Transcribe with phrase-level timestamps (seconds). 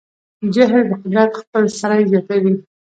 [0.53, 2.53] جهل د قدرت خپل سری زیاتوي.